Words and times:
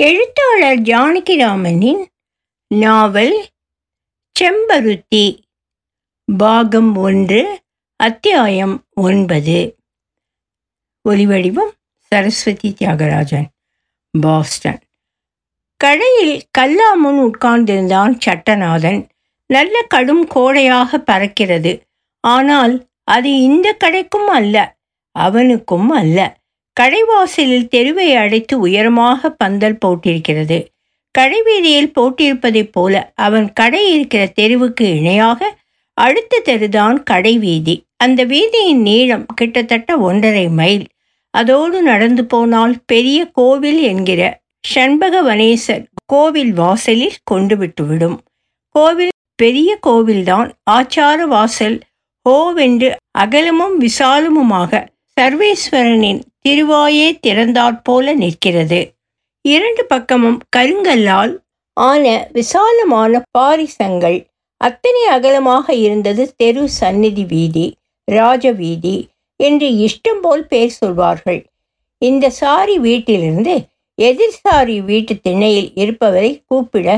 எழுத்தாளர் 0.00 0.78
ஜானகிராமனின் 0.78 2.06
நாவல் 2.68 3.46
செம்பருத்தி 4.40 5.38
பாகம் 6.36 6.96
ஒன்று 6.96 7.60
அத்தியாயம் 7.96 8.84
ஒன்பது. 8.90 9.76
ஒலிவடிவம் 11.08 11.70
சரஸ்வதி 11.96 12.76
தியாகராஜன் 12.80 13.44
பாஸ்டன். 14.20 14.80
கடையில் 15.76 16.42
கல்லா 16.50 16.94
முன் 16.94 17.30
உட்கார்ந்திருந்தான் 17.30 18.18
சட்டநாதன். 18.26 19.08
நல்ல 19.46 19.82
கடும் 19.82 20.26
கோடையாக 20.26 20.98
பறக்கிறது. 20.98 21.80
ஆனால் 22.20 22.88
அது 23.04 23.40
இந்த 23.40 23.76
கடைக்கும் 23.84 24.26
அல்ல 24.26 24.76
அவனுக்கும் 25.12 25.90
அல்ல. 25.90 26.37
கடைவாசலில் 26.80 27.68
தெருவை 27.68 28.08
அடைத்து 28.14 28.54
உயரமாக 28.58 29.30
பந்தல் 29.30 29.78
போட்டிருக்கிறது. 29.84 30.58
கடைவீதியில் 31.14 31.94
போட்டிருப்பதைப் 32.00 32.72
போல 32.72 33.12
அவன் 33.14 33.52
கடை 33.52 33.92
இருக்கிற 33.92 34.22
தெருவுக்கு 34.26 34.86
இணையாக 34.96 35.50
அடுத்த 35.94 36.42
தெருதான் 36.44 36.98
கடை 37.02 37.38
வீதி 37.38 37.74
அந்த 37.96 38.24
வீதியின் 38.24 38.82
நீளம் 38.88 39.26
கிட்டத்தட்ட 39.34 39.98
ஒன்றரை 39.98 40.48
மைல். 40.48 40.86
அதோடு 41.34 41.82
நடந்து 41.82 42.24
போனால் 42.24 42.74
பெரிய 42.86 43.18
கோவில் 43.32 43.80
என்கிற 43.82 44.20
ஷண்பகவனேசர் 44.74 45.84
கோவில் 46.06 46.52
வாசலில் 46.52 47.18
கொண்டு 47.24 47.56
விட்டுவிடும் 47.56 48.18
கோவில் 48.74 49.14
பெரிய 49.34 49.78
கோவில்தான். 49.86 50.48
ஆச்சார 50.70 51.18
வாசல். 51.26 51.76
ஹோவென்று 52.26 52.88
அகலமும் 53.18 53.76
விசாலமுமாக 53.80 54.80
சர்வேஸ்வரனின் 55.18 56.18
திருவாயே 56.48 57.06
திறந்தாற்போல 57.26 58.12
நிற்கிறது. 58.14 58.78
இரண்டு 59.44 59.82
பக்கமும் 59.84 60.36
கருங்கல்லால் 60.56 61.32
ஆன 61.72 62.28
விசாலமான 62.32 63.22
பாரிசங்கள். 63.30 64.18
அத்தனை 64.60 65.02
அகலமாக 65.06 65.74
இருந்தது 65.74 66.34
தெரு 66.36 66.68
சந்நிதி 66.68 67.24
வீதி 67.24 67.66
ராஜ 68.04 68.52
வீதி 68.52 69.08
என்று 69.36 69.68
இஷ்டம் 69.86 70.20
போல் 70.20 70.46
பேர் 70.46 70.70
சொல்வார்கள். 70.70 71.40
இந்த 72.02 72.30
சாரி 72.30 72.78
வீட்டிலிருந்து 72.78 73.54
எதிர் 73.94 74.38
சாரி 74.40 74.80
வீட்டு 74.80 75.14
திண்ணையில் 75.20 75.70
இருப்பவரை 75.74 76.42
கூப்பிட 76.46 76.88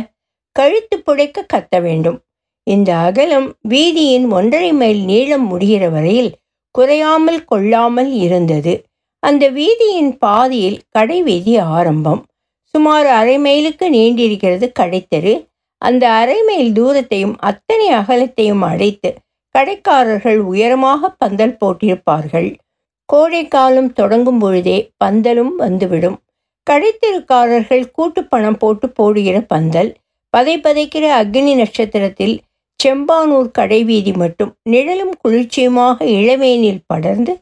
கழுத்து 0.56 0.97
புடைக்க 0.98 1.47
கத்த 1.55 1.75
வேண்டும். 1.80 2.19
இந்த 2.67 2.91
அகலம் 2.97 3.48
வீதியின் 3.69 4.28
ஒன்றரை 4.30 4.73
மைல் 4.73 5.02
நீளம் 5.05 5.47
முடிகிற 5.50 5.84
வரையில் 5.91 6.30
குறையாமல் 6.71 7.45
கொள்ளாமல் 7.45 8.11
இருந்தது. 8.25 8.75
அந்த 9.23 9.45
வீதியின் 9.51 10.13
பாதியில் 10.19 10.79
கடை 10.91 11.23
வீதி 11.23 11.55
ஆரம்பம். 11.59 12.21
சுமார் 12.75 13.07
அரை 13.07 13.39
மைலுக்கு 13.39 13.87
நீண்டிருக்கிறது 13.91 14.67
கடைத்தெரு. 14.81 15.35
அந்த 15.83 16.05
அரை 16.11 16.39
மைல் 16.43 16.73
தூரத்தையும் 16.73 17.35
அத்தனை 17.41 17.87
அகலத்தையும் 17.95 18.63
அடைத்து 18.63 19.11
கடைக்காரர்கள் 19.55 20.41
உயரமாக 20.53 21.09
பந்தல் 21.19 21.57
போட்டிருப்பார்கள். 21.61 22.51
கோடைக்காலம் 23.09 23.93
தொடங்கும் 23.93 24.39
பொழுதே 24.39 24.79
பந்தலும் 25.05 25.55
வந்துவிடும். 25.57 26.19
கடைத்தெருக்காரர்கள் 26.67 27.85
கூட்டு 27.93 28.21
பணம் 28.25 28.59
போட்டு 28.59 28.87
போடுகிற 28.89 29.37
பந்தல் 29.41 29.91
பதை 30.35 30.55
பதைக்கிற 30.59 31.05
அக்னி 31.21 31.55
நட்சத்திரத்தில் 31.55 32.35
செம்பானூர் 32.83 33.48
கடைவீதி 33.59 34.12
மட்டும் 34.12 34.53
நிழலும் 34.73 35.14
குளிர்ச்சியுமாக 35.23 35.97
இளவேனில் 36.19 36.83
படர்ந்து 36.86 37.33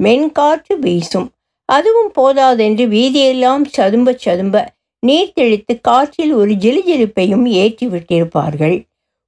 மென்காற்று 0.00 0.74
வீசும். 0.84 1.28
அதுவும் 1.68 2.12
போதாதென்று 2.18 2.84
வீதியெல்லாம் 2.94 3.64
சதும்ப 3.76 4.14
சதும்ப 4.24 4.56
நீர் 5.02 5.34
தெளித்து 5.34 5.74
காற்றில் 5.80 6.32
ஒரு 6.32 6.52
ஜிலுஜிலுப்பையும் 6.64 7.44
ஏற்றி 7.60 7.86
விட்டிருப்பார்கள். 7.86 8.76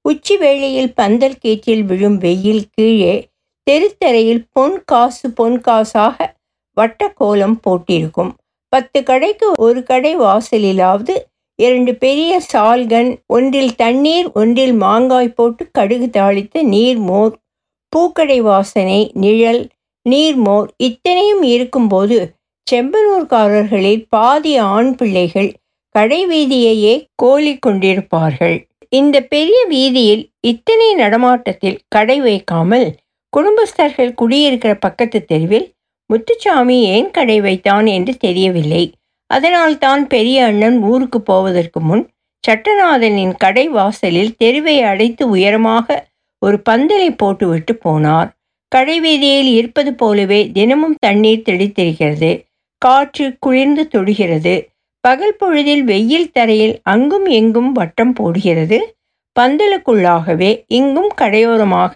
உச்சி 0.05 0.35
வேளையில் 0.37 0.91
பந்தல் 0.95 1.41
கீற்றில் 1.43 1.85
விழும் 1.91 2.19
வெயில் 2.19 2.65
கீழே 2.75 3.15
தெருத்தரையில் 3.67 4.43
பொன் 4.53 4.79
காசு 4.85 5.27
பொன் 5.31 5.59
காசாக 5.67 6.17
வட்ட 6.77 7.09
கோலம் 7.21 7.59
போட்டிருக்கும். 7.61 8.33
பத்து 8.73 8.99
கடைக்கு 9.03 9.49
ஒரு 9.67 9.81
கடை 9.83 10.13
வாசலிலாவது 10.17 11.15
இரண்டு 11.59 11.95
பெரிய 11.95 12.41
சால்கன் 12.53 13.11
ஒன்றில் 13.27 13.75
தண்ணீர் 13.75 14.29
ஒன்றில் 14.33 14.75
மாங்காய் 14.75 15.29
போட்டு 15.29 15.65
கடுகு 15.79 16.09
தாளித்த 16.13 16.63
நீர்மோர் 16.63 17.35
பூக்கடை 17.93 18.39
வாசனை 18.41 19.01
நிழல் 19.15 19.69
நீர்மோர் 20.11 20.69
இத்தனையும் 20.77 21.43
இருக்கும்போது 21.43 22.35
செம்பனூர்காரர்களில் 22.67 24.03
பாதி 24.09 24.57
ஆண் 24.57 24.95
பிள்ளைகள் 24.95 25.51
கடை 25.95 26.21
வீதியையே 26.27 26.95
கோலி 27.15 27.59
கொண்டிருப்பார்கள். 27.67 28.57
இந்த 28.89 29.17
பெரிய 29.23 29.59
வீதியில் 29.69 30.31
இத்தனை 30.41 30.95
நடமாட்டத்தில் 30.95 31.79
கடை 31.89 32.21
வைக்காமல் 32.21 32.87
குடும்பஸ்தர்கள் 33.33 34.15
குடியிருக்கிற 34.15 34.73
பக்கத்து 34.75 35.25
தெருவில் 35.25 35.67
முத்துச்சாமி 36.11 36.83
ஏன் 36.95 37.11
கடை 37.11 37.41
வைத்தான்? 37.41 37.87
என்று 37.87 38.17
தெரியவில்லை. 38.17 38.83
அதனால் 39.35 39.77
தான் 39.79 40.03
பெரிய 40.07 40.39
அண்ணன் 40.45 40.79
ஊருக்கு 40.83 41.19
போவதற்கு 41.21 41.81
முன் 41.81 42.05
சட்டநாதனின் 42.45 43.35
கடை 43.37 43.65
வாசலில் 43.69 44.33
தெருவை 44.37 44.77
அடைத்து 44.83 45.25
உயரமாக 45.29 45.87
ஒரு 46.43 46.57
பந்தலை 46.71 47.11
போட்டுவிட்டு 47.17 47.73
போனார். 47.85 48.31
கடைவீதியில் 48.73 49.51
இருப்பது 49.53 49.91
போலவே 49.95 50.41
தினமும் 50.51 50.97
தண்ணீர் 50.99 51.47
தெளித்திருக்கிறது. 51.49 52.31
காற்று 52.83 53.27
குளிர்ந்து 53.39 53.83
தொடுகிறது. 53.89 54.55
பகல் 55.05 55.37
பொழுதில் 55.39 55.85
வெயில் 55.85 56.33
தரையில் 56.33 56.75
அங்கும் 56.83 57.27
எங்கும் 57.39 57.71
வட்டம் 57.73 58.13
போடுகிறது. 58.13 58.79
பந்தலுக்குள்ளாகவே 59.37 60.51
இங்கும் 60.79 61.13
கடையோரமாக 61.21 61.93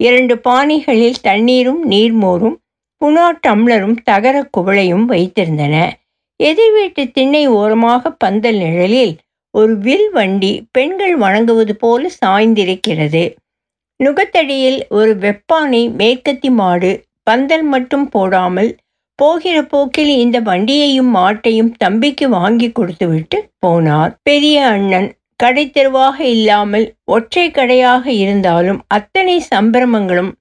இரண்டு 0.00 0.34
பானைகளில் 0.44 1.22
தண்ணீரும் 1.22 1.82
நீர்மோரும் 1.90 2.56
புனா 3.00 3.26
டம்ளரும் 3.46 3.96
தகர 4.04 4.36
குவளையும் 4.56 5.06
வைத்திருந்தன. 5.08 5.74
எதிர் 6.40 6.74
வீட்டு 6.74 7.02
திண்ணை 7.10 7.44
ஓரமாக 7.58 8.10
பந்தல் 8.22 8.58
நிழலில் 8.58 9.14
ஒரு 9.54 9.72
வில் 9.76 10.10
வண்டி 10.12 10.50
பெண்கள் 10.70 11.14
வணங்குவது 11.16 11.74
போல 11.74 12.10
சாய்ந்திருக்கிறது. 12.20 13.22
நுகத்தடியில் 14.00 14.78
ஒரு 14.88 15.12
வெப்பானை 15.18 15.82
மேற்கத்தி 16.00 16.50
மாடு 16.50 16.90
பந்தல் 17.22 17.64
மட்டும் 17.64 18.06
போடாமல் 18.08 18.70
போகிற 19.18 19.56
போக்கில் 19.62 20.12
இந்த 20.14 20.38
வண்டியையும் 20.40 21.10
மாட்டையும் 21.16 21.72
தம்பிக்கு 21.76 22.26
வாங்கி 22.28 22.68
கொடுத்துவிட்டு 22.72 23.38
போனார். 23.66 24.12
பெரிய 24.22 24.58
அண்ணன் 24.66 25.08
கடை 25.36 25.64
தெருவாக 25.70 26.18
இல்லாமல் 26.36 26.86
ஒற்றை 27.14 27.46
கடையாக 27.50 28.04
இருந்தாலும் 28.22 28.80
அத்தனை 28.96 29.36
சம்பிரமங்களும் 29.54 30.32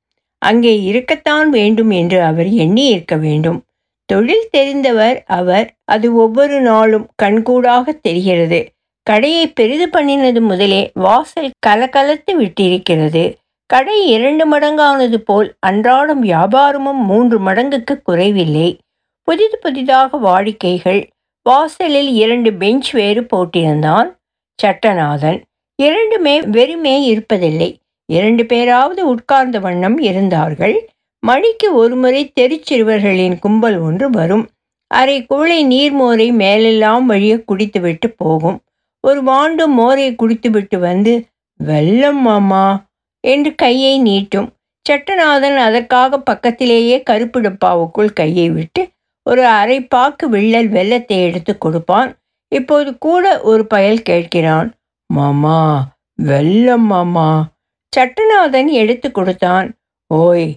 அங்கே 0.42 0.74
இருக்கத்தான் 0.84 1.50
வேண்டும் 1.50 1.92
என்று 2.02 2.20
அவர் 2.22 2.50
எண்ணி 2.64 2.86
இருக்க 2.88 3.16
வேண்டும். 3.16 3.60
தொழில் 4.08 4.50
தெரிந்தவர் 4.58 5.18
அவர் 5.26 5.74
அது 5.84 6.16
ஒவ்வொரு 6.16 6.62
நாளும் 6.62 7.08
கண்கூடாக 7.24 7.92
தெரிகிறது. 7.92 8.60
கடையை 9.04 9.48
பெரிது 9.48 9.88
பண்ணினது 9.88 10.42
முதலே 10.42 10.92
வாசல் 10.94 11.52
கலகலத்து 11.68 12.32
விட்டிருக்கிறது. 12.32 13.34
கடை 13.66 14.08
இரண்டு 14.08 14.44
மடங்கானது 14.52 15.18
போல் 15.18 15.56
அன்றாடம் 15.60 16.24
வியாபாரமும் 16.24 17.06
மூன்று 17.06 17.40
மடங்குக்கு 17.40 18.02
குறைவில்லை. 18.04 18.78
புதிது 19.24 19.58
புதிதாக 19.58 20.18
வாடிக்கைகள். 20.18 21.08
வாசலில் 21.44 22.14
இரண்டு 22.14 22.54
பெஞ்ச் 22.54 22.92
வேறு 22.92 23.22
போட்டிருந்தான். 23.22 24.10
சட்டநாதன் 24.64 25.42
இரண்டுமே 25.82 26.42
வெறுமே 26.42 26.96
இருப்பதில்லை. 27.16 27.76
இரண்டு 28.06 28.46
பேராவது 28.46 29.08
உட்கார்ந்த 29.08 29.60
வண்ணம் 29.60 29.98
இருந்தார்கள். 29.98 30.90
மணிக்கு 31.24 31.68
ஒருமுறை 31.74 32.22
தெருச்சிறுவர்களின் 32.40 33.38
கும்பல் 33.40 33.78
ஒன்று 33.80 34.10
வரும். 34.10 34.46
அரை 34.92 35.18
குவளை 35.26 35.60
நீர்மோரை 35.68 36.28
மேலெல்லாம் 36.34 37.06
வழிய 37.06 37.34
குடித்துவிட்டு 37.44 38.08
போகும். 38.16 38.58
ஒரு 39.04 39.20
வாண்டு 39.24 39.64
மோரை 39.68 40.08
குடித்துவிட்டு 40.16 40.78
வந்து 40.80 41.14
வெள்ளம் 41.60 42.22
மாமா 42.22 42.66
என்று 43.24 43.52
கையை 43.56 43.94
நீட்டும். 44.02 44.48
சட்டநாதன் 44.86 45.58
அதற்காக 45.58 46.20
பக்கத்திலேயே 46.20 46.98
கருப்பு 47.04 47.40
டப்பாவுக்குள் 47.42 48.12
கையை 48.14 48.48
விட்டு 48.50 48.82
ஒரு 49.26 49.44
அரை 49.60 49.78
பாக்கு 49.84 50.26
வில்லல் 50.30 50.70
வெள்ளத்தை 50.70 51.18
எடுத்து 51.24 51.54
கொடுப்பான். 51.58 52.10
இப்போது 52.52 52.98
கூட 52.98 53.26
ஒரு 53.42 53.64
பயல் 53.66 54.02
கேட்கிறான் 54.10 54.70
மாமா 55.10 55.60
வெள்ளம் 56.20 56.88
மாமா 56.92 57.30
சட்டநாதன் 57.94 58.70
எடுத்து 58.82 59.08
கொடுத்தான். 59.12 59.68
ஓய் 60.12 60.48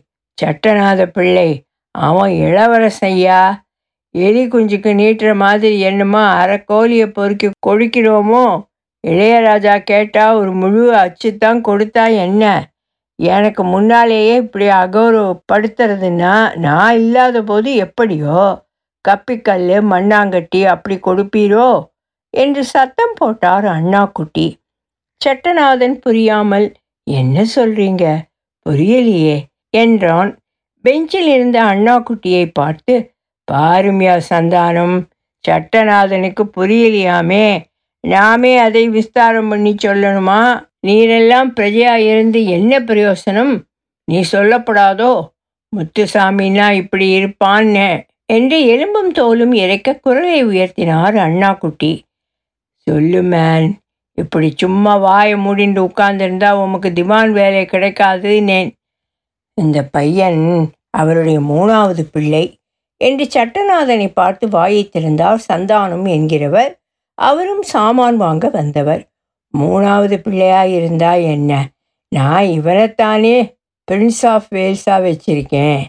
சட்டநாத 0.41 1.07
பிள்ளை 1.07 1.65
அவன் 1.91 2.31
இளவரசையா? 2.31 3.63
எலி 4.11 4.47
குஞ்சுக்கு 4.47 4.91
நீட்டுற 4.95 5.37
மாதிரி 5.37 5.81
என்னமோ 5.81 6.19
அரை 6.19 6.65
கோழியை 6.65 7.07
பொறுக்கி 7.07 7.51
கொழுக்கிறோமோ 7.67 8.69
இளையராஜா 9.07 9.79
கேட்டால் 9.83 10.37
ஒரு 10.37 10.53
முழு 10.53 10.95
அச்சுத்தான் 10.95 11.61
கொடுத்தா 11.69 12.17
என்ன? 12.17 12.73
எனக்கு 13.15 13.65
முன்னாலேயே 13.65 14.35
இப்படி 14.37 14.67
அகௌரவப்படுத்துறதுன்னா 14.69 16.57
நான் 16.57 16.95
இல்லாத 16.95 17.43
போது 17.43 17.75
எப்படியோ? 17.75 18.65
கப்பிக்கல் 19.09 19.69
மண்ணாங்கட்டி 19.93 20.65
அப்படி 20.65 20.97
கொடுப்பீரோ? 20.97 21.89
என்று 22.31 22.65
சத்தம் 22.65 23.15
போட்டார் 23.15 23.67
அண்ணா 23.67 24.05
குட்டி 24.05 24.59
சட்டநாதன் 25.25 25.99
புரியாமல் 25.99 26.75
என்ன 27.05 27.45
சொல்றீங்க? 27.57 28.05
புரியலையே. 28.69 29.50
என்றான். 29.71 30.39
பெஞ்சில் 30.85 31.29
இருந்த 31.29 31.63
அண்ணாக்குட்டியை 31.63 32.51
பார்த்து 32.53 32.95
பாருமியா 33.53 34.15
சந்தானம் 34.29 34.97
சட்டநாதனுக்கு 35.45 36.43
புரியலையாமே. 36.57 37.47
நாமே 38.01 38.57
அதை 38.57 38.89
விஸ்தாரம் 38.89 39.49
பண்ணி 39.49 39.75
சொல்லணுமா? 39.83 40.41
நீரெல்லாம் 40.87 41.49
பிரஜையா 41.57 41.95
இருந்து 41.95 42.45
என்ன 42.47 42.81
பிரயோசனம்? 42.81 43.53
நீ 44.05 44.21
சொல்லப்படாதோ? 44.33 45.13
முத்துசாமின்னா 45.73 46.71
இப்படி 46.73 47.07
இருப்பான்னு 47.19 47.89
என்று 48.27 48.57
எலும்பும் 48.67 49.13
தோலும் 49.13 49.53
இறைக்க 49.55 49.95
குரலை 49.95 50.45
உயர்த்தினார் 50.45 51.17
அண்ணாக்குட்டி. 51.27 51.93
சொல்லு 52.87 53.23
மேன் 53.23 53.79
இப்படி 54.19 54.53
சும்மா 54.57 54.97
வாயை 54.97 55.35
மூடிண்டு 55.35 55.81
உட்கார்ந்துருந்தா 55.89 56.51
உமக்கு 56.53 56.89
திவான் 56.93 57.33
வேலை 57.33 57.63
கிடைக்காதுன்னேன். 57.65 58.71
இந்த 59.55 59.85
பையன் 59.85 60.71
அவருடைய 60.91 61.41
மூணாவது 61.41 62.03
பிள்ளை 62.13 62.59
என்று 62.97 63.25
சட்டநாதனை 63.25 64.13
பார்த்து 64.13 64.49
வாயை 64.49 64.89
திறந்தார் 64.89 65.45
சந்தானம் 65.49 66.07
என்கிறவர். 66.09 66.73
அவரும் 67.15 67.63
சாமான் 67.63 68.17
வாங்க 68.17 68.49
வந்தவர். 68.49 69.09
மூணாவது 69.59 70.17
பிள்ளையாக 70.17 70.69
இருந்தா 70.69 71.13
என்ன? 71.15 71.69
நான் 72.09 72.45
இவரைத்தானே 72.45 73.57
பிரின்ஸ் 73.93 74.27
ஆஃப் 74.27 74.49
வேல்ஸாக 74.51 75.01
வச்சிருக்கேன். 75.07 75.81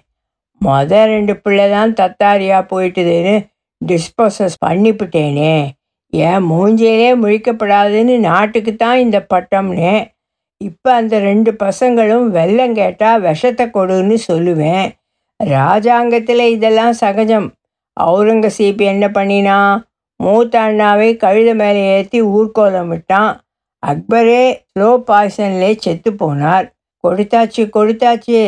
மொதல் 0.66 1.06
ரெண்டு 1.06 1.34
பிள்ளை 1.38 1.70
தான் 1.70 1.94
தத்தாரியாக 1.94 2.68
போயிட்டுதுன்னு 2.72 3.50
டிஸ்போசஸ் 3.86 4.56
பண்ணிவிட்டேனே 4.66 5.68
என் 6.10 6.48
மூஞ்சியிலே 6.50 7.12
முழிக்கப்படாதுன்னு 7.22 8.20
நாட்டுக்கு 8.20 8.76
தான் 8.76 8.98
இந்த 8.98 9.26
பட்டம்னு. 9.34 10.12
இப்போ 10.68 10.90
அந்த 10.94 11.16
ரெண்டு 11.20 11.52
பசங்களும் 11.64 12.28
வெள்ளம் 12.38 12.76
கேட்டால் 12.80 13.22
விஷத்தை 13.22 13.66
கொடுன்னு 13.78 14.18
சொல்லுவேன். 14.30 14.88
ராஜாங்கத்தில் 15.40 16.44
இதெல்லாம் 16.56 16.96
சகஜம். 17.04 17.48
அவுரங்கசீப் 17.98 18.82
என்ன 18.92 19.06
பண்ணினா 19.18 19.58
மூத்த 20.20 20.54
அண்ணாவை 20.62 21.10
கழுத 21.24 21.50
மேலே 21.54 21.82
ஏற்றி 21.96 22.20
ஊர்கோலம் 22.36 22.90
விட்டான். 22.94 23.32
அக்பரே 23.84 24.44
ஸ்லோ 24.70 24.90
பாய்சன்லே 25.08 25.72
செத்து 25.76 26.12
போனார். 26.14 26.66
கொடுத்தாச்சு 27.04 27.64
கொடுத்தாச்சு 27.78 28.42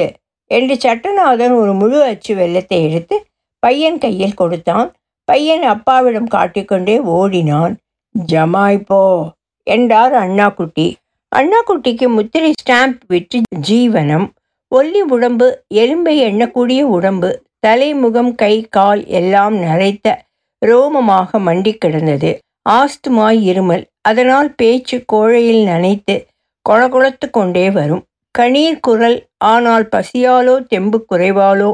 என்று 0.52 0.76
சட்டநாதன் 0.86 1.54
ஒரு 1.62 1.74
முழு 1.74 2.00
அச்சு 2.04 2.32
வெள்ளத்தை 2.36 2.78
எடுத்து 2.88 3.16
பையன் 3.64 3.98
கையில் 3.98 4.40
கொடுத்தான். 4.42 4.88
பையன் 5.28 5.64
அப்பாவிடம் 5.74 6.30
காட்டிக்கொண்டே 6.36 6.96
ஓடினான். 7.18 7.74
ஜமாய்ப்போ 8.16 9.02
என்றார் 9.68 10.16
அண்ணா 10.24 10.48
குட்டி 10.50 10.88
அண்ணாக்குட்டிக்கு 11.38 12.08
முத்திரை 12.16 12.50
ஸ்டாம்ப் 12.62 13.00
விற்று 13.08 13.40
ஜீவனம் 13.68 14.26
ஒல்லி 14.72 15.02
உடம்பு 15.16 15.48
எலும்பை 15.82 16.14
எண்ணக்கூடிய 16.30 16.82
உடம்பு 16.96 17.30
தலை 17.60 17.88
முகம் 17.94 18.32
கை 18.36 18.56
கால் 18.70 19.02
எல்லாம் 19.20 19.56
நரைத்த 19.56 20.08
ரோமமாக 20.62 21.40
மண்டி 21.48 21.72
கிடந்தது. 21.78 22.32
ஆஸ்துமாய் 22.70 23.40
இருமல். 23.52 23.84
அதனால் 24.02 24.50
பேச்சு 24.56 24.98
கோழையில் 25.14 25.64
நனைத்து 25.68 26.16
கொழகொழத்து 26.66 27.30
கொண்டே 27.30 27.66
வரும். 27.72 28.04
கணீர் 28.36 28.84
குரல். 28.88 29.18
ஆனால் 29.54 29.86
பசியாலோ 29.96 30.56
தெம்பு 30.68 31.00
குறைவாலோ 31.12 31.72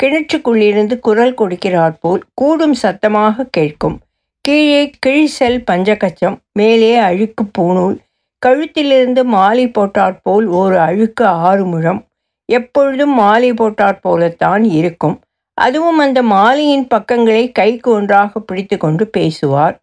கிணற்றுக்குள்ளிருந்து 0.00 0.98
குரல் 0.98 1.34
கொடுக்கிறார் 1.34 1.96
போல் 2.00 2.24
கூடும் 2.34 2.76
சத்தமாக 2.82 3.46
கேட்கும். 3.58 3.96
கீழே 4.44 4.82
கிழிசல் 5.06 5.60
பஞ்சகச்சம் 5.70 6.36
மேலே 6.52 6.90
அழுக்கு 7.08 7.44
பூணூல் 7.58 7.96
கழுத்திலிருந்து 8.46 9.24
மாலை 9.24 9.66
போட்டாற் 9.68 10.18
போல் 10.22 10.46
ஒரு 10.46 10.78
அழுக்கு 10.78 11.24
ஆறு 11.24 11.64
முழம் 11.64 12.00
எப்பொழுதும் 12.48 13.14
மாலை 13.14 13.52
போட்டாற் 13.52 14.00
போலத்தான் 14.00 14.64
இருக்கும். 14.64 15.16
அதுவும் 15.54 15.98
அந்த 15.98 16.22
மாலையின் 16.22 16.86
பக்கங்களை 16.86 17.52
கைக்கு 17.52 17.90
ஒன்றாக 17.90 18.40
பிடித்து 18.40 18.76
கொண்டு 18.76 19.04
பேசுவார். 19.06 19.76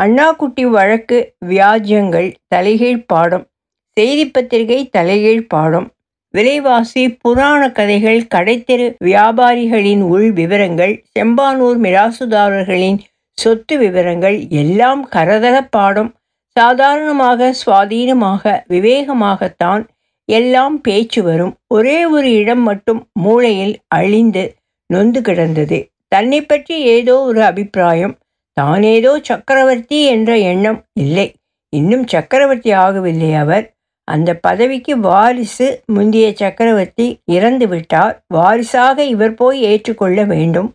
அண்ணாக்குட்டி 0.00 0.64
வழக்கு 0.70 1.18
வியாஜ்யங்கள் 1.48 2.28
தலைகீழ் 2.54 3.04
பாடம் 3.06 3.44
செய்தி 3.96 4.24
பத்திரிகை 4.30 4.80
தலைகீழ் 4.96 5.46
பாடம் 5.46 5.86
விலைவாசி 6.34 7.02
புராண 7.22 7.60
கதைகள் 7.70 8.20
கடைத்தெரு 8.34 8.86
வியாபாரிகளின் 9.04 10.02
உள் 10.02 10.32
விவரங்கள் 10.32 10.94
செம்பானூர் 11.18 11.78
மிராசுதாரர்களின் 11.84 12.98
சொத்து 13.38 13.74
விவரங்கள் 13.78 14.36
எல்லாம் 14.48 15.02
கரதக 15.12 15.56
பாடம். 15.70 16.10
சாதாரணமாக 16.58 17.50
சுவாதீனமாக 17.60 18.54
விவேகமாகத்தான் 18.68 19.82
எல்லாம் 20.28 20.76
பேச்சு 20.80 21.20
வரும். 21.22 21.54
ஒரே 21.66 21.98
ஒரு 22.06 22.28
இடம் 22.32 22.62
மட்டும் 22.62 23.00
மூளையில் 23.24 23.74
அழிந்து 23.98 24.44
நொந்து 24.90 25.20
கிடந்தது. 25.20 25.78
தன்னை 26.08 26.40
பற்றி 26.40 26.76
ஏதோ 26.96 27.14
ஒரு 27.20 27.40
அபிப்பிராயம் 27.42 28.14
தான் 28.56 28.82
ஏதோ 28.82 29.12
சக்கரவர்த்தி 29.22 29.98
என்ற 30.04 30.30
எண்ணம் 30.50 30.80
இல்லை. 30.94 31.26
இன்னும் 31.72 32.04
சக்கரவர்த்தி 32.06 32.70
ஆகவில்லை 32.84 33.30
அவர். 33.34 33.64
அந்த 34.08 34.30
பதவிக்கு 34.46 34.92
வாரிசு 34.98 35.68
முந்தைய 35.86 36.26
சக்கரவர்த்தி 36.34 37.06
இறந்து 37.36 37.66
விட்டார். 37.68 38.14
வாரிசாக 38.34 39.04
இவர் 39.14 39.34
போய் 39.34 39.58
ஏற்றுக்கொள்ள 39.62 40.24
வேண்டும். 40.24 40.68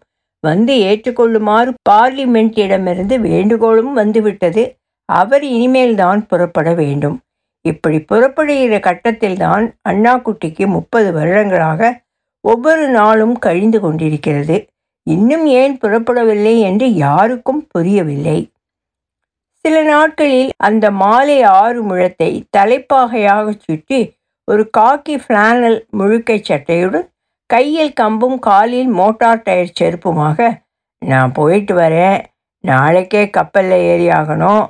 வந்து 0.44 0.74
ஏற்றுக்கொள்ளுமாறு 0.89 1.72
பார்லிமெண்ட்டிடமிருந்து 1.89 3.18
வேண்டுகோளும் 3.30 3.94
வந்துவிட்டது. 3.94 4.63
அவர் 5.09 5.44
இனிமேல் 5.44 5.95
தான் 5.95 6.21
புறப்பட 6.27 6.74
வேண்டும். 6.74 7.18
இப்படி 7.65 7.98
புறப்படுகிற 8.00 8.75
கட்டத்தில்தான் 8.80 9.65
அண்ணாக்குட்டிக்கு 9.89 10.65
முப்பது 10.68 11.09
வருடங்களாக 11.13 11.92
ஒவ்வொரு 12.44 12.86
நாளும் 12.89 13.36
கழிந்து 13.39 13.80
கொண்டிருக்கிறது. 13.80 14.56
இன்னும் 15.07 15.45
ஏன் 15.45 15.75
புறப்படவில்லை 15.77 16.56
என்று 16.59 16.88
யாருக்கும் 16.94 17.62
புரியவில்லை. 17.68 18.39
சில 19.65 19.81
நாட்களில் 19.83 20.51
அந்த 20.57 20.86
மாலை 20.92 21.38
ஆறு 21.42 21.80
முழத்தை 21.83 22.30
தலைப்பாகையாக 22.57 23.53
சுற்றி 23.65 24.00
ஒரு 24.48 24.63
காக்கி 24.77 25.15
ஃப்ளானல் 25.24 25.80
முழுக்கை 25.98 26.38
சட்டையுடன் 26.50 27.07
கையில் 27.50 27.94
கம்பும் 28.01 28.39
காலில் 28.39 28.88
மோட்டார் 28.88 29.44
டயர் 29.44 29.77
செருப்புமாக 29.80 30.50
நான் 31.01 31.31
போயிட்டு 31.31 31.74
வரேன். 31.75 32.19
நாளைக்கே 32.63 33.30
கப்பலில் 33.30 33.83
ஏறி 33.92 34.07
ஆகணும். 34.09 34.63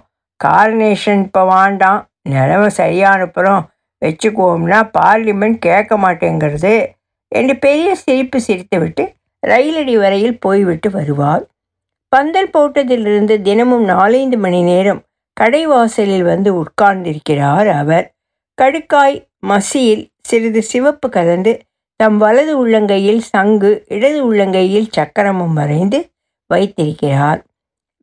கார்னேஷன் 0.43 1.21
இப்போ 1.25 1.41
வாண்டாம் 1.43 2.01
நிலமை 2.29 2.69
சரியானப்புறம் 2.77 3.61
வச்சுக்குவோம்னா 4.01 4.79
பார்லிமெண்ட் 4.97 5.59
கேட்க 5.59 5.97
மாட்டேங்கிறது 5.97 6.73
என்று 7.31 7.53
பெரிய 7.59 7.89
சிரிப்பு 7.95 8.37
சிரித்துவிட்டு 8.47 9.03
ரயிலடி 9.43 9.95
வரையில் 9.97 10.37
போய்விட்டு 10.39 10.89
வருவார் 10.89 11.43
பந்தல் 12.11 12.49
போட்டதிலிருந்து 12.49 13.41
தினமும் 13.41 13.83
நாலைந்து 13.83 14.37
மணி 14.37 14.61
நேரம் 14.61 15.01
கடைவாசலில் 15.37 16.23
வந்து 16.23 16.49
உட்கார்ந்திருக்கிறார் 16.53 17.67
அவர். 17.67 18.05
கடுக்காய் 18.57 19.17
மசியில் 19.41 20.03
சிறிது 20.21 20.61
சிவப்பு 20.61 21.09
கலந்து 21.09 21.53
தம் 21.99 22.17
வலது 22.17 22.53
உள்ளங்கையில் 22.63 23.21
சங்கு 23.33 23.71
இடது 23.87 24.19
உள்ளங்கையில் 24.29 24.91
சக்கரமும் 24.97 25.53
வரைந்து 25.53 25.99
வைத்திருக்கிறார். 26.49 27.41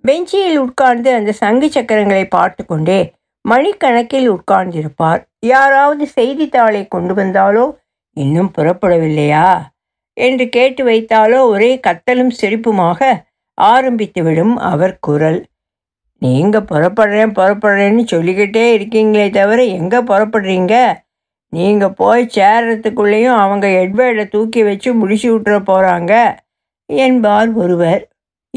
பெஞ்சியில் 0.01 0.59
உட்கார்ந்து 0.59 1.15
அந்த 1.15 1.33
சங்கு 1.33 1.71
சக்கரங்களை 1.75 2.25
பார்த்து 2.25 2.67
கொண்டே 2.67 3.13
மணிக்கணக்கில் 3.49 4.29
உட்கார்ந்திருப்பார். 4.29 5.29
யாராவது 5.39 6.07
செய்தித்தாளை 6.07 6.89
கொண்டு 6.89 7.15
வந்தாலோ 7.15 7.79
இன்னும் 8.13 8.53
புறப்படவில்லையா? 8.59 9.61
என்று 10.13 10.49
கேட்டு 10.49 10.85
வைத்தாலோ 10.85 11.41
ஒரே 11.47 11.81
கத்தலும் 11.87 12.33
சிரிப்புமாக 12.41 13.27
ஆரம்பித்துவிடும் 13.61 14.55
அவர் 14.57 14.99
குரல். 15.01 15.45
நீங்கள் 16.19 16.63
புறப்படுறேன் 16.63 17.35
புறப்படுறேன்னு 17.35 18.05
சொல்லிக்கிட்டே 18.05 18.79
இருக்கீங்களே 18.79 19.31
தவிர 19.31 19.63
எங்கே 19.65 19.99
புறப்படுறீங்க? 19.99 20.95
நீங்கள் 21.49 21.93
போய் 21.93 22.33
சேர்றதுக்குள்ளேயும் 22.35 23.37
அவங்க 23.37 23.67
எட்வேர்டை 23.67 24.29
தூக்கி 24.29 24.63
வச்சு 24.63 24.95
முடிச்சு 24.95 25.39
விட்டுற 25.39 25.59
போகிறாங்க 25.67 26.37
என்பார் 26.87 27.53
ஒருவர். 27.55 28.08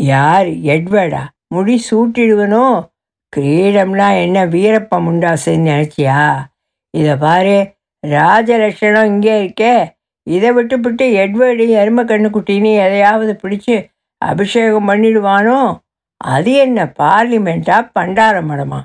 யார்? 0.02 0.48
எட்வர்டா? 0.48 1.24
முடி 1.48 1.82
சூட்டிடுவனோ? 1.92 2.90
கிரீடம்னா 3.38 4.22
என்ன 4.22 4.46
வீரப்ப 4.46 5.00
முண்டாசுன்னு 5.00 5.68
நினச்சியா? 5.70 6.48
இதை 6.90 7.16
பாரு 7.16 7.74
ராஜலட்சணம் 8.08 9.06
இங்கே 9.06 9.48
இருக்கே. 9.48 9.90
இதை 10.24 10.52
விட்டுவிட்டு 10.52 11.06
எட்வர்டு 11.12 11.66
எரும 11.68 12.04
கண்ணுக்குட்டின்னு 12.06 12.76
எதையாவது 12.76 13.40
பிடிச்சி 13.44 13.90
அபிஷேகம் 14.18 14.90
பண்ணிடுவானோ? 14.90 15.80
அது 16.18 16.54
என்ன 16.54 16.94
பார்லிமெண்ட்டா 17.00 17.90
பண்டார 18.00 18.42
மடமா? 18.42 18.82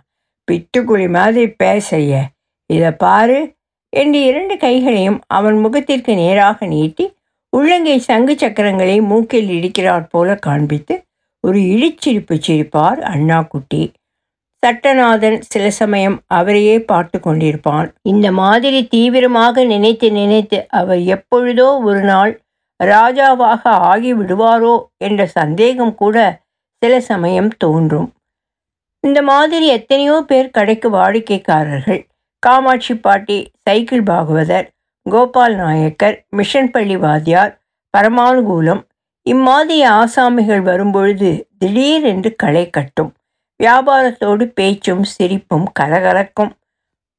பிட்டுக்குழி 0.52 1.08
மாதிரி 1.08 1.54
பேசைய. 1.62 2.22
இதை 2.66 2.90
பாரு 2.90 3.54
என்று 3.88 4.24
இரண்டு 4.24 4.56
கைகளையும் 4.56 5.20
அவன் 5.26 5.58
முகத்திற்கு 5.58 6.14
நேராக 6.14 6.66
நீட்டி 6.66 7.14
உள்ளங்கை 7.48 7.98
சங்கு 7.98 8.32
சக்கரங்களை 8.34 9.02
மூக்கில் 9.02 9.48
இடிக்கிறார் 9.48 10.06
போல 10.10 10.36
காண்பித்து 10.36 11.05
ஒரு 11.46 11.58
இழிச்சிரிப்பு 11.58 12.34
சிரிப்பார் 12.46 13.00
அண்ணா 13.04 13.38
குட்டி 13.42 13.92
சட்டநாதன் 14.62 15.38
சில 15.40 15.70
சமயம் 15.70 16.16
அவரையே 16.26 16.76
பார்த்து 16.80 17.18
கொண்டிருப்பான். 17.18 17.88
இந்த 18.02 18.32
மாதிரி 18.32 18.80
தீவிரமாக 18.86 19.64
நினைத்து 19.64 20.10
நினைத்து 20.10 20.58
அவர் 20.70 21.02
எப்பொழுதோ 21.06 21.68
ஒரு 21.80 22.00
நாள் 22.00 22.32
ராஜாவாக 22.84 23.62
ஆகிவிடுவாரோ 23.90 24.74
என்ற 24.96 25.26
சந்தேகம் 25.26 25.94
கூட 25.94 26.16
சில 26.82 27.00
சமயம் 27.00 27.52
தோன்றும். 27.56 28.08
இந்த 29.00 29.22
மாதிரி 29.22 29.66
எத்தனையோ 29.66 30.16
பேர் 30.26 30.50
கடைக்கு 30.50 30.90
வாடிக்கைக்காரர்கள் 30.90 32.02
காமாட்சி 32.42 32.94
பாட்டி 32.96 33.38
சைக்கிள் 33.62 34.02
பாகவதர் 34.02 34.66
கோபால் 35.06 35.56
நாயக்கர் 35.56 36.16
மிஷன் 36.30 36.70
பள்ளி 36.70 36.96
வாத்தியார் 36.96 37.52
பரமானுகூலம் 37.94 38.82
இம்மாதிரி 39.26 39.84
ஆசாமிகள் 39.84 40.62
வரும்பொழுது 40.62 41.48
திடீரென்று 41.58 42.34
களை 42.36 42.70
கட்டும். 42.70 43.14
வியாபாரத்தோடு 43.62 44.44
பேச்சும் 44.54 45.02
சிரிப்பும் 45.02 45.66
கலகலக்கும். 45.80 46.52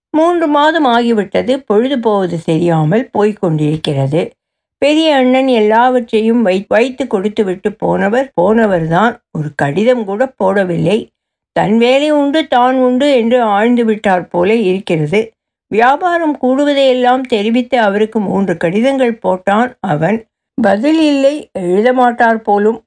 மூன்று 0.10 0.48
மாதம் 0.48 0.86
ஆகிவிட்டது. 0.86 1.54
பொழுது 1.56 2.00
போவது 2.00 2.44
தெரியாமல் 2.44 3.10
போய்கொண்டிருக்கிறது 3.18 4.30
பெரிய 4.78 5.16
அண்ணன் 5.16 5.48
எல்லாவற்றையும் 5.48 6.42
வை 6.42 6.66
வைத்து 6.68 7.08
கொடுத்து 7.08 7.44
விட்டு 7.44 7.74
போனவர் 7.74 8.32
போனவர்தான். 8.42 9.16
ஒரு 9.32 9.50
கடிதம் 9.56 10.06
கூட 10.06 10.34
போடவில்லை. 10.44 11.08
தன் 11.52 11.78
வேலை 11.78 12.12
உண்டு 12.12 12.48
தான் 12.48 12.76
உண்டு 12.78 13.14
என்று 13.14 13.42
ஆழ்ந்து 13.42 13.86
விட்டார் 13.86 14.28
போல 14.28 14.54
இருக்கிறது. 14.54 15.32
வியாபாரம் 15.68 16.38
கூடுவதையெல்லாம் 16.42 17.22
தெரிவித்து 17.22 17.80
அவருக்கு 17.80 18.20
மூன்று 18.20 18.58
கடிதங்கள் 18.58 19.20
போட்டான் 19.26 19.72
அவன். 19.80 20.27
பதில் 20.58 21.00
இல்லை 21.00 21.50
எழுத 21.52 21.94
மாட்டார் 21.94 22.42
போலும். 22.42 22.78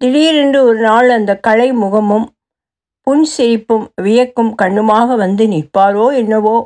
திடீரென்று 0.00 0.64
ஒரு 0.64 0.80
நாள் 0.80 1.08
அந்த 1.08 1.32
கலை 1.36 1.72
முகமும் 1.72 2.26
புன்சிரிப்பும் 3.06 3.86
வியக்கும் 4.02 4.52
கண்ணுமாக 4.62 5.16
வந்து 5.16 5.46
நிற்பாரோ 5.46 6.06
என்னவோ. 6.14 6.56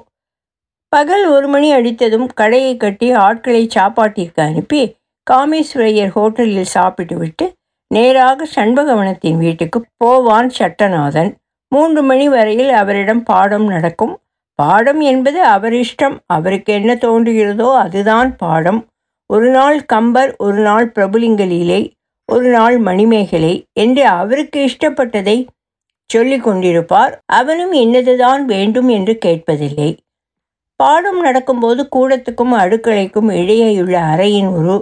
பகல் 0.89 1.25
ஒரு 1.27 1.49
மணி 1.49 1.69
அடித்ததும் 1.75 2.29
கடையை 2.35 2.77
கட்டி 2.77 3.13
ஆட்களை 3.13 3.63
சாப்பாட்டிற்கு 3.69 4.43
அனுப்பி 4.43 4.97
காமேஸ்வரையர் 5.31 6.13
ஹோட்டலில் 6.15 6.73
சாப்பிட்டு 6.77 7.17
விட்டு 7.17 7.47
நேராக 7.91 8.47
சண்பகவனத்தின் 8.55 9.39
வீட்டுக்கு 9.39 9.85
போவான் 9.97 10.51
சட்டநாதன். 10.59 11.31
மூன்று 11.73 12.03
மணி 12.03 12.29
வரையில் 12.29 12.71
அவரிடம் 12.71 13.23
பாடம் 13.23 13.67
நடக்கும். 13.67 14.15
பாடம் 14.59 15.01
என்பது 15.01 15.43
அவர் 15.45 15.73
இஷ்டம். 15.73 16.17
அவருக்கு 16.27 16.73
என்ன 16.73 16.95
தோன்றுகிறதோ 16.95 17.69
அதுதான் 17.77 18.37
பாடம். 18.37 18.81
ஒரு 19.27 19.51
நாள் 19.51 19.85
கம்பர் 19.85 20.35
ஒரு 20.39 20.61
நாள் 20.63 20.93
பிரபுலிங்கலீலை 20.95 21.83
ஒரு 22.29 22.49
நாள் 22.51 22.79
மணிமேகலை 22.79 23.55
என்று 23.73 24.07
அவருக்கு 24.07 24.59
இஷ்டப்பட்டதை 24.69 25.47
சொல்லி 26.11 26.39
கொண்டிருப்பார். 26.41 27.13
அவனும் 27.27 27.73
இன்னதுதான் 27.73 28.43
வேண்டும் 28.45 28.89
என்று 28.89 29.19
கேட்பதில்லை. 29.25 29.91
பாடம் 30.81 31.21
நடக்கும்போது 31.21 31.89
கூடத்துக்கும் 31.97 32.55
அடுக்களைக்கும் 32.55 33.31
இடையேயுள்ள 33.31 33.97
அறையின் 34.13 34.51
ஒரு 34.53 34.75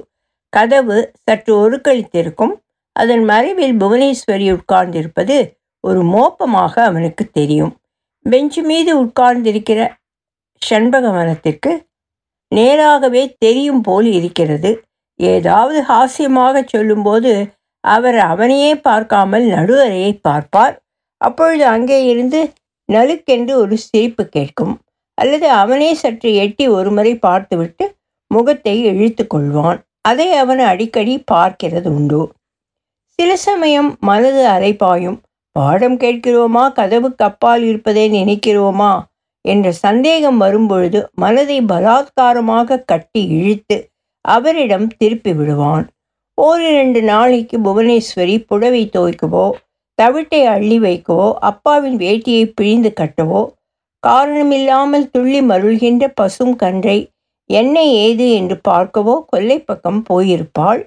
கதவு 0.48 0.98
சற்று 1.22 1.52
ஒருக்களித்திருக்கும். 1.62 2.54
அதன் 2.96 3.24
மறைவில் 3.24 3.76
புவனேஸ்வரி 3.80 4.48
உட்கார்ந்திருப்பது 4.56 5.36
ஒரு 5.80 6.02
மோப்பமாக 6.04 6.74
அவனுக்கு 6.84 7.24
தெரியும். 7.30 7.72
பெஞ்சு 8.26 8.62
மீது 8.62 8.92
உட்கார்ந்திருக்கிற 9.04 9.80
ஷண்பகவனத்திற்கு 10.62 11.70
நேராகவே 12.52 13.22
தெரியும் 13.38 13.82
போல் 13.82 14.08
இருக்கிறது. 14.18 14.70
ஏதாவது 15.20 15.78
ஹாஸ்யமாக 15.82 16.64
சொல்லும்போது 16.64 17.32
அவர் 17.84 18.18
அவனையே 18.32 18.72
பார்க்காமல் 18.86 19.46
நடுவரையை 19.54 20.12
பார்ப்பார். 20.20 20.74
அப்பொழுது 21.20 21.64
அங்கே 21.66 21.98
இருந்து 22.04 22.40
நலுக்கென்று 22.88 23.52
ஒரு 23.54 23.76
சிரிப்பு 23.76 24.24
கேட்கும். 24.26 24.74
அல்லது 25.18 25.48
அவனே 25.62 25.90
சற்று 25.94 26.30
எட்டி 26.34 26.64
ஒருமுறை 26.68 27.12
பார்த்துவிட்டு 27.18 27.84
முகத்தை 28.30 28.76
இழுத்து 28.90 29.24
கொள்வான். 29.26 29.80
அதை 30.00 30.28
அவன் 30.32 30.62
அடிக்கடி 30.70 31.14
பார்க்கிறது 31.32 31.88
உண்டு. 31.98 32.20
சில 33.18 33.30
சமயம் 33.48 33.90
மனது 34.00 34.42
அலைப்பாயும் 34.46 35.18
பாடம் 35.56 35.96
கேட்கிறோமா? 35.96 36.64
கதவுக்கு 36.72 37.22
அப்பால் 37.24 37.62
இருப்பதை 37.62 38.04
நினைக்கிறோமா? 38.10 38.92
என்ற 39.44 39.72
சந்தேகம் 39.72 40.36
வரும்பொழுது 40.36 40.98
மனதை 41.14 41.58
பலாத்காரமாக 41.60 42.84
கட்டி 42.84 43.22
இழுத்து 43.28 43.76
அவரிடம் 44.24 44.88
திருப்பி 44.96 45.32
விடுவான். 45.32 45.86
ஓரிரண்டு 46.38 47.02
நாளைக்கு 47.02 47.56
புவனேஸ்வரி 47.58 48.36
புடவை 48.46 48.82
துவைக்கவோ 48.88 49.46
தவிட்டை 49.98 50.42
அள்ளி 50.44 50.78
வைக்கவோ 50.80 51.28
அப்பாவின் 51.40 51.96
வேட்டியை 51.96 52.44
பிழிந்து 52.54 52.92
கட்டவோ 53.00 53.42
காரணமில்லாமல் 54.02 55.10
துள்ளி 55.10 55.40
மருள்கின்ற 55.40 56.04
பசும் 56.14 56.54
கன்றை 56.56 56.98
என்ன 57.50 57.76
ஏது? 57.84 58.26
என்று 58.30 58.56
பார்க்கவோ 58.68 59.14
கொல்லை 59.26 59.58
பக்கம் 59.60 60.00
போயிருப்பாள். 60.10 60.80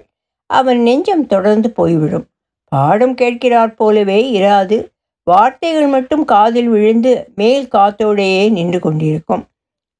அவன் 0.50 0.80
நெஞ்சம் 0.80 1.26
தொடர்ந்து 1.26 1.68
போய்விடும். 1.70 2.26
பாடம் 2.72 3.14
கேட்கிறார் 3.14 3.74
போலவே 3.74 4.18
இராது. 4.32 4.78
வார்த்தைகள் 5.26 5.86
மட்டும் 5.86 6.24
காதில் 6.24 6.68
விழுந்து 6.68 7.12
மேல் 7.34 7.68
காத்தோடையே 7.72 8.50
நின்று 8.50 8.78
கொண்டிருக்கும். 8.80 9.42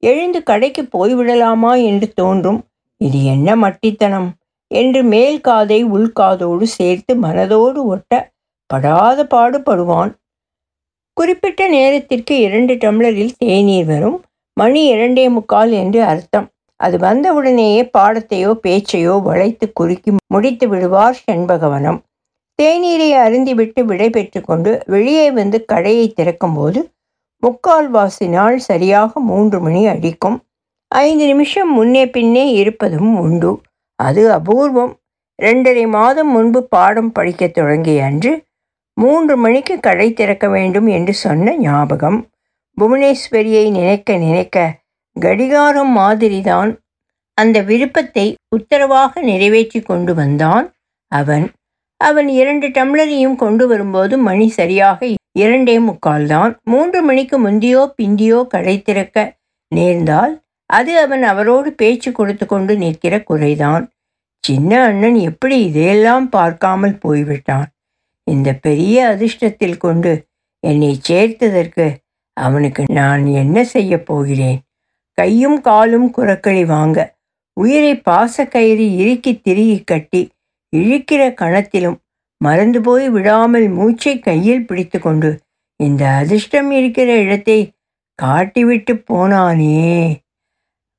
எழுந்து 0.03 0.43
கடைக்கு 0.43 0.83
போய்விடலாமா 0.95 1.73
என்று 1.85 2.13
தோன்றும் 2.13 2.61
இது 3.01 3.19
என்ன 3.25 3.57
மட்டித்தனம்? 3.57 4.29
என்று 4.71 5.01
மேல் 5.05 5.41
காதை 5.41 5.81
உள்காதோடு 5.85 6.63
சேர்த்து 6.63 7.13
மனதோடு 7.17 7.81
ஒட்ட 7.85 8.13
படாத 8.67 9.19
பாடுபடுவான். 9.35 10.13
குறிப்பிட்ட 11.17 11.69
நேரத்திற்கு 11.69 12.35
இரண்டு 12.39 12.75
டம்ளரில் 12.75 13.37
தேநீர் 13.39 13.87
வரும். 13.87 14.19
மணி 14.53 14.83
இரண்டே 14.87 15.29
முக்கால் 15.29 15.73
என்று 15.73 16.01
அர்த்தம். 16.03 16.49
அது 16.81 16.97
வந்தவுடனேயே 16.99 17.83
பாடத்தையோ 17.99 18.51
பேச்சையோ 18.63 19.15
வளைத்து 19.23 19.67
குறுக்கி 19.73 20.11
முடித்து 20.27 20.67
விடுவார் 20.69 21.23
செண்பகவனம். 21.27 21.99
தேநீரை 22.63 23.11
அருந்திவிட்டு 23.25 23.81
விடை 23.83 24.11
பெற்று 24.11 24.41
கொண்டு 24.41 24.83
வெளியே 24.87 25.31
வந்து 25.31 25.65
கடையை 25.65 26.15
திறக்கும்போது 26.17 26.81
முக்கால் 27.43 27.91
வாசினால் 27.91 28.59
சரியாக 28.59 29.21
மூன்று 29.21 29.61
மணி 29.61 29.87
அடிக்கும். 29.87 30.39
ஐந்து 30.89 31.27
நிமிஷம் 31.27 31.73
முன்னே 31.73 32.11
பின்னே 32.11 32.53
இருப்பதும் 32.53 33.19
உண்டு. 33.19 33.61
அது 33.95 34.23
அபூர்வம். 34.33 34.95
ரெண்டரை 35.43 35.89
மாதம் 35.89 36.31
முன்பு 36.31 36.61
பாடம் 36.65 37.13
படிக்கத் 37.13 37.55
தொடங்கிய 37.55 38.05
அன்று 38.05 38.33
மூன்று 38.95 39.37
மணிக்கு 39.37 39.81
கடை 39.81 40.13
திறக்க 40.13 40.49
வேண்டும் 40.49 40.87
என்று 40.87 41.15
சொன்ன 41.15 41.57
ஞாபகம். 41.57 42.19
புவனேஸ்வரியை 42.81 43.71
நினைக்க 43.71 44.17
நினைக்க 44.17 44.79
கடிகாரம் 45.21 45.93
மாதிரிதான் 45.93 46.81
அந்த 47.39 47.61
விருப்பத்தை 47.61 48.27
உத்தரவாக 48.49 49.21
நிறைவேற்றி 49.21 49.81
கொண்டு 49.81 50.15
வந்தான் 50.15 50.73
அவன். 51.13 51.51
அவன் 52.01 52.29
இரண்டு 52.29 52.67
டம்ளரையும் 52.69 53.37
கொண்டு 53.37 53.67
வரும்போது 53.67 54.17
மணி 54.19 54.49
சரியாக 54.49 55.09
இரண்டே 55.33 55.79
முக்கால் 55.79 56.27
தான் 56.27 56.53
மூன்று 56.63 57.03
மணிக்கு 57.03 57.39
முந்தியோ 57.39 57.83
பிந்தியோ 57.99 58.47
கடை 58.47 58.83
திறக்க 58.83 59.25
நேர்ந்தால் 59.73 60.35
அது 60.71 60.93
அவன் 61.01 61.23
அவரோடு 61.23 61.69
பேச்சு 61.73 62.13
கொடுத்து 62.13 62.45
கொண்டு 62.47 62.73
நிற்கிற 62.77 63.15
குறைதான். 63.29 63.85
சின்ன 64.45 64.71
அண்ணன் 64.85 65.15
எப்படி 65.15 65.57
இதையெல்லாம் 65.61 66.27
பார்க்காமல் 66.29 66.97
போய்விட்டான்? 66.99 67.69
இந்த 68.27 68.49
பெரிய 68.57 68.97
அதிர்ஷ்டத்தில் 69.07 69.77
கொண்டு 69.77 70.13
என்னை 70.65 70.93
சேர்த்ததற்கு 71.09 71.87
அவனுக்கு 72.37 72.83
நான் 72.93 73.27
என்ன 73.27 73.65
செய்ய 73.65 74.03
போகிறேன்? 74.03 74.59
கையும் 75.19 75.61
காலும் 75.61 76.09
குரக்களி 76.17 76.65
வாங்க 76.67 76.99
உயிரை 77.57 77.93
பாசக்கயிறு 78.09 78.87
இறுக்கி 78.97 79.33
திருகி 79.39 79.79
கட்டி 79.85 80.23
இழுக்கிற 80.77 81.35
கணத்திலும் 81.35 81.99
மறந்து 82.39 82.81
போய் 82.81 83.11
விடாமல் 83.11 83.69
மூச்சை 83.69 84.19
கையில் 84.19 84.67
பிடித்து 84.67 84.99
கொண்டு 84.99 85.31
இந்த 85.77 86.09
அதிர்ஷ்டம் 86.09 86.71
இருக்கிற 86.71 87.19
இடத்தை 87.19 87.59
காட்டிவிட்டு 88.23 88.93
போனானே. 89.13 90.17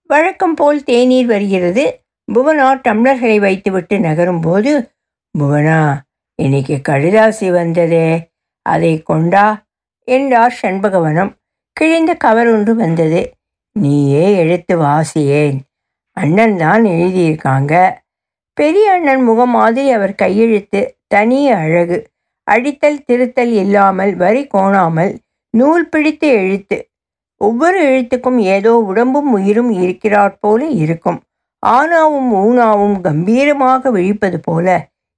வழக்கம் 0.10 0.54
போல் 0.54 0.84
தேநீர் 0.84 1.26
வருகிறது. 1.26 2.02
புவனா 2.34 2.82
டம்ளர்களை 2.88 3.40
வைத்துவிட்டு 3.40 3.98
நகரும்போது 3.98 4.90
புவனா 5.40 5.98
இன்னைக்கு 6.36 6.82
கடிதாசி 6.90 7.52
வந்ததே. 7.52 8.30
அதை 8.62 9.04
கொண்டா? 9.04 9.46
என்றார் 10.08 10.60
சண்பகவனம். 10.62 11.32
கிழிந்த 11.74 12.14
கவர் 12.14 12.48
ஒன்று 12.48 12.76
வந்தது. 12.76 13.22
நீயே 13.80 14.36
எடுத்து 14.36 14.78
வாசியேன். 14.78 15.60
அண்ணன் 16.18 16.58
தான் 16.58 16.84
எழுதியிருக்காங்க. 16.84 17.74
பெரிய 18.58 18.92
அண்ணன் 18.92 19.24
முகம் 19.24 19.50
மாதிரி 19.50 19.90
அவர் 19.92 20.14
கையெழுத்து 20.16 20.82
தனி 21.08 21.40
அழகு. 21.52 21.98
அடித்தல் 22.48 23.04
திருத்தல் 23.06 23.54
இல்லாமல் 23.54 24.14
வரி 24.16 24.44
கோணாமல் 24.54 25.12
நூல் 25.54 25.86
பிடித்த 25.90 26.24
எழுத்து. 26.42 26.78
ஒவ்வொரு 27.42 27.80
எழுத்துக்கும் 27.90 28.40
ஏதோ 28.56 28.72
உடம்பும் 28.90 29.30
உயிரும் 29.32 29.72
இருக்கிறாற் 29.84 30.38
போல 30.40 30.62
இருக்கும். 30.84 31.20
ஆனாவும் 31.64 32.32
ஊனாவும் 32.44 32.98
கம்பீரமாக 33.02 33.92
விழிப்பது 33.92 34.40
போல 34.40 34.68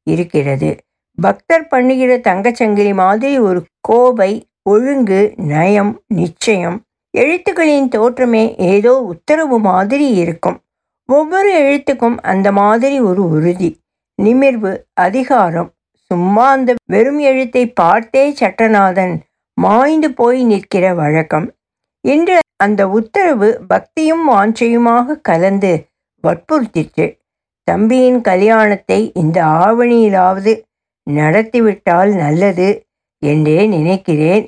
இருக்கிறது. 0.07 0.69
பக்தர் 1.17 1.67
பண்ணுகிற 1.67 2.11
தங்கச்சங்கிலி 2.17 2.93
மாதிரி 2.93 3.39
ஒரு 3.39 3.61
கோபை 3.81 4.31
ஒழுங்கு 4.63 5.21
நயம் 5.53 5.93
நிச்சயம். 6.15 6.77
எழுத்துக்களின் 7.13 7.89
தோற்றமே 7.95 8.43
ஏதோ 8.73 8.93
உத்தரவு 9.13 9.57
மாதிரி 9.59 10.07
இருக்கும். 10.23 10.57
ஒவ்வொரு 11.09 11.51
எழுத்துக்கும் 11.59 12.17
அந்த 12.21 12.47
மாதிரி 12.51 12.99
ஒரு 12.99 13.21
உறுதி. 13.29 13.69
நிமிர்வு 14.19 14.71
அதிகாரம் 14.93 15.69
சும்மா 16.11 16.45
அந்த 16.49 16.71
வெறும் 16.85 17.19
எழுத்தை 17.19 17.63
பார்த்தே 17.71 18.23
சட்டநாதன் 18.31 19.13
மாய்ந்து 19.57 20.09
போய் 20.11 20.41
நிற்கிற 20.43 20.93
வழக்கம். 20.93 21.47
இன்று 22.05 22.37
அந்த 22.63 22.81
உத்தரவு 22.89 23.49
பக்தியும் 23.67 24.23
வாஞ்சையுமாக 24.29 25.17
கலந்து 25.21 25.73
வற்புறுத்திற்று. 26.23 27.07
தம்பியின் 27.63 28.21
கல்யாணத்தை 28.21 28.99
இந்த 29.13 29.37
ஆவணியிலாவது 29.43 30.53
நடத்திவிட்டால் 31.07 32.13
நல்லது 32.13 32.69
என்றே 33.21 33.59
நினைக்கிறேன். 33.67 34.45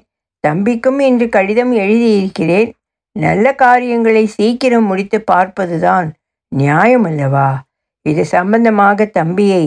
தம்பிக்கும் 0.48 1.00
இன்று 1.00 1.30
கடிதம் 1.30 1.74
எழுதியிருக்கிறேன். 1.74 2.70
நல்ல 3.16 3.56
காரியங்களை 3.56 4.26
சீக்கிரம் 4.26 4.86
முடித்து 4.86 5.18
பார்ப்பதுதான் 5.32 6.10
நியாயம் 6.52 7.06
அல்லவா 7.10 7.50
இது 8.06 8.24
சம்பந்தமாக 8.26 9.06
தம்பியை 9.18 9.64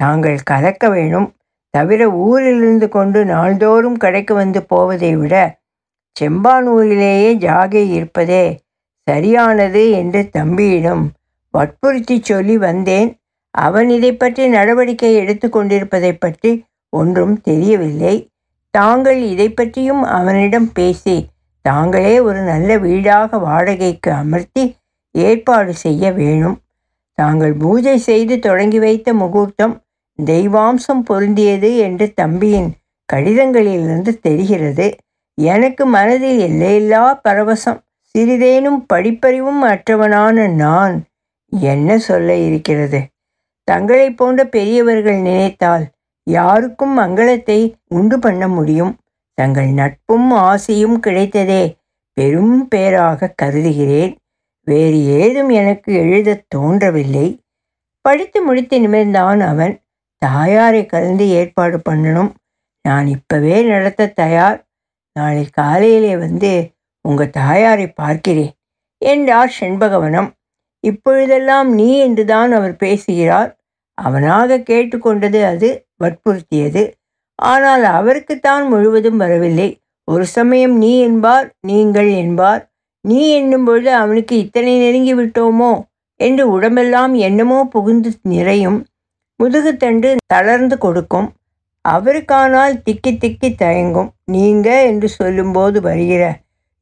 தாங்கள் 0.00 0.38
கலக்க 0.50 0.88
வேணும். 0.88 1.28
தவிர 1.74 2.00
ஊரிலிருந்து 2.24 2.86
கொண்டு 2.88 3.20
நாள்தோறும் 3.24 3.96
கடைக்கு 3.96 4.34
வந்து 4.34 4.60
போவதை 4.72 5.12
விட 5.16 5.34
செம்பானூரிலேயே 6.16 7.30
ஜாகை 7.44 7.84
இருப்பதே 7.98 8.44
சரியானது 9.06 9.82
என்று 10.00 10.20
தம்பியிடம் 10.30 11.04
வற்புறுத்தி 11.54 12.16
சொல்லி 12.22 12.56
வந்தேன். 12.58 13.10
அவன் 13.54 13.88
இதை 13.88 14.12
பற்றி 14.12 14.44
நடவடிக்கை 14.48 15.10
எடுத்து 15.14 15.46
கொண்டிருப்பதை 15.48 16.12
பற்றி 16.14 16.52
ஒன்றும் 16.92 17.34
தெரியவில்லை. 17.40 18.14
தாங்கள் 18.74 19.20
இதை 19.32 19.48
பற்றியும் 19.50 20.02
அவனிடம் 20.18 20.68
பேசி 20.78 21.16
தாங்களே 21.64 22.14
ஒரு 22.20 22.40
நல்ல 22.50 22.70
வீடாக 22.78 23.38
வாடகைக்கு 23.38 24.10
அமர்த்தி 24.22 24.64
ஏற்பாடு 25.14 25.74
செய்ய 25.74 26.12
வேணும். 26.12 26.58
தாங்கள் 27.18 27.54
பூஜை 27.54 27.98
செய்து 27.98 28.38
தொடங்கி 28.38 28.78
வைத்த 28.78 29.14
முகூர்த்தம் 29.14 29.74
தெய்வாம்சம் 30.18 31.02
பொருந்தியது 31.10 31.76
என்று 31.76 32.12
தம்பியின் 32.14 32.70
கடிதங்களிலிருந்து 33.12 34.12
தெரிகிறது. 34.20 34.86
எனக்கு 35.38 35.86
மனதில் 35.86 36.38
எல்லையில்லா 36.38 37.20
பரவசம் 37.28 37.80
சிறிதேனும் 38.14 38.80
படிப்பறிவும் 38.92 39.62
அற்றவனான 39.62 40.54
நான் 40.54 41.04
என்ன 41.50 41.98
சொல்ல 41.98 42.36
இருக்கிறது? 42.36 43.00
தங்களை 43.68 44.10
போன்ற 44.10 44.44
பெரியவர்கள் 44.44 45.20
நினைத்தால் 45.20 45.84
யாருக்கும் 46.26 46.98
மங்களத்தை 46.98 47.72
உண்டு 47.88 48.18
பண்ண 48.18 48.48
முடியும். 48.48 48.92
தங்கள் 49.38 49.66
நட்பும் 49.66 50.30
ஆசையும் 50.30 50.98
கிடைத்ததே 51.00 51.64
பெரும் 52.16 52.68
பேராக 52.68 53.32
கருதுகிறேன். 53.36 54.12
வேறு 54.64 55.04
ஏதும் 55.04 55.48
எனக்கு 55.48 55.94
எழுதத் 55.94 56.44
தோன்றவில்லை. 56.48 57.40
படித்து 58.00 58.42
முடித்து 58.42 58.78
நிமிர்ந்தான் 58.78 59.40
அவன். 59.40 59.82
தாயாரை 60.18 60.86
கலந்து 60.86 61.28
ஏற்பாடு 61.28 61.82
பண்ணணும். 61.90 62.30
நான் 62.82 63.06
இப்பவே 63.06 63.62
நடத்த 63.62 64.06
தயார். 64.06 64.64
நாளை 65.12 65.46
காலையிலே 65.52 66.16
வந்து 66.16 66.70
உங்கள் 67.00 67.30
தாயாரை 67.30 67.88
பார்க்கிறேன் 67.88 68.52
என்றார் 68.98 69.56
செண்பகவனம். 69.60 70.30
இப்பொழுதெல்லாம் 70.80 71.74
நீ 71.74 71.98
என்றுதான் 71.98 72.52
அவர் 72.52 72.76
பேசுகிறார். 72.76 73.58
அவனாக 73.94 74.58
கேட்டுக்கொண்டது 74.58 75.44
அது 75.44 75.86
வற்புறுத்தியது. 76.04 76.92
ஆனால் 77.34 77.82
அவருக்குத்தான் 77.82 78.68
முழுவதும் 78.68 79.16
வரவில்லை. 79.16 79.80
ஒரு 80.04 80.26
சமயம் 80.26 80.76
நீ 80.76 81.00
என்பார் 81.00 81.54
நீங்கள் 81.60 82.08
என்பார். 82.08 82.73
நீ 83.04 83.20
என்னும் 83.30 83.64
பொழுது 83.64 83.90
அவனுக்கு 83.94 84.34
இத்தனை 84.38 84.72
நெருங்கி 84.78 85.14
விட்டோமோ? 85.14 85.72
என்று 86.20 86.44
உடம்பெல்லாம் 86.50 87.14
என்னமோ 87.14 87.58
புகுந்து 87.64 88.10
நிறையும். 88.22 88.78
முதுகுத்தண்டு 89.40 90.16
தளர்ந்து 90.26 90.78
கொடுக்கும். 90.78 91.28
அவருக்கானால் 91.84 92.74
திக்கி 92.84 93.12
திக்கி 93.12 93.48
தயங்கும். 93.54 94.10
நீங்க 94.24 94.68
என்று 94.84 95.08
சொல்லும்போது 95.08 95.80
வருகிற 95.80 96.22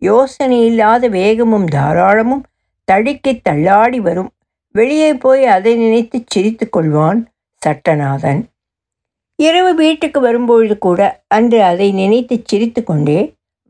யோசனை 0.03 0.59
இல்லாத 0.65 1.09
வேகமும் 1.09 1.67
தாராளமும் 1.67 2.45
தடுக்கி 2.89 3.33
தள்ளாடி 3.39 4.01
வரும். 4.01 4.31
வெளியே 4.75 5.11
போய் 5.15 5.45
அதை 5.47 5.73
நினைத்து 5.77 6.19
சிரித்து 6.27 6.67
கொள்வான் 6.69 7.21
சட்டநாதன். 7.63 8.41
இரவு 9.39 9.73
வீட்டுக்கு 9.75 10.19
வரும்பொழுது 10.21 10.75
கூட 10.79 11.01
அன்று 11.29 11.63
அதை 11.63 11.89
நினைத்து 11.93 12.37
சிரித்து 12.45 12.81
கொண்டே 12.85 13.21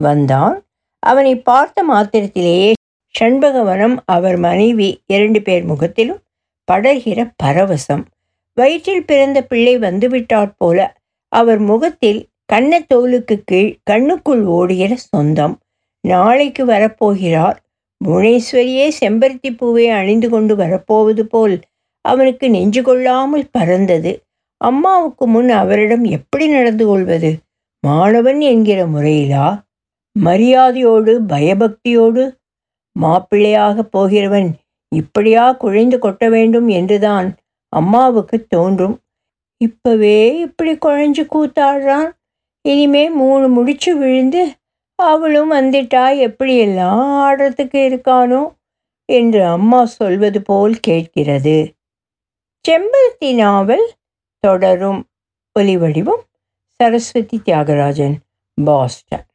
வந்தான். 0.00 0.56
அவனை 1.02 1.34
பார்த்த 1.36 1.84
மாத்திரத்திலேயே 1.84 2.72
ஷண்பகவனம் 3.14 3.96
அவர் 4.06 4.36
மனைவி 4.36 4.88
இரண்டு 5.06 5.42
பேர் 5.42 5.64
முகத்திலும் 5.64 6.20
படர்கிற 6.68 7.20
பரவசம். 7.42 8.02
வயிற்றில் 8.58 9.04
பிறந்த 9.04 9.38
பிள்ளை 9.42 9.74
வந்துவிட்டாற் 9.78 10.52
போல 10.56 10.78
அவர் 11.32 11.60
முகத்தில் 11.70 12.20
கண்ணத்தோலுக்கு 12.52 13.34
கீழ் 13.44 13.70
கண்ணுக்குள் 13.90 14.42
ஓடுகிற 14.56 14.92
சொந்தம். 14.96 15.54
நாளைக்கு 16.04 16.62
வரப்போகிறார். 16.66 17.58
புவனேஸ்வரியே 18.00 18.86
செம்பருத்தி 19.00 19.50
பூவை 19.56 19.88
அணிந்து 19.88 20.28
கொண்டு 20.28 20.54
வரப்போவது 20.56 21.24
போல் 21.26 21.56
அவனுக்கு 22.04 22.46
நெஞ்சு 22.50 22.82
கொள்ளாமல் 22.82 23.50
பறந்தது. 23.50 24.12
அம்மாவுக்கு 24.60 25.24
முன் 25.26 25.50
அவரிடம் 25.62 26.04
எப்படி 26.16 26.46
நடந்து 26.48 26.84
கொள்வது? 26.86 27.30
மாணவன் 27.84 28.40
என்கிற 28.40 28.80
முறையிலா? 28.86 29.46
மரியாதையோடு 30.16 31.12
பயபக்தியோடு 31.28 32.24
மாப்பிள்ளையாக 32.96 33.82
போகிறவன் 33.82 34.50
இப்படியா 34.92 35.44
குழைந்து 35.52 35.98
கொட்ட 35.98 36.28
வேண்டும் 36.28 36.68
என்றுதான் 36.68 37.28
அம்மாவுக்கு 37.72 38.46
தோன்றும். 38.46 38.96
இப்பவே 39.60 40.18
இப்படி 40.38 40.72
குழைஞ்சு 40.76 41.24
கூத்தாடுறான். 41.34 42.10
இனிமே 42.64 43.04
மூணு 43.10 43.48
முடிச்சு 43.48 43.96
விழுந்து 43.96 44.42
அவளும் 44.98 45.52
வந்துட்டா 45.52 46.04
எப்படியெல்லாம் 46.26 47.00
ஆடுறதுக்கு 47.22 47.78
இருக்கானோ 47.88 48.42
என்று 49.08 49.44
அம்மா 49.46 49.84
சொல்வது 49.84 50.42
போல் 50.42 50.76
கேட்கிறது. 50.80 51.56
செம்பருத்தி 52.64 53.34
நாவல் 53.34 53.86
தொடரும். 54.44 55.00
ஒலிவடிவம் 55.58 56.22
சரஸ்வதி 56.80 57.40
தியாகராஜன் 57.44 58.16
பாஸ்டன். 58.58 59.26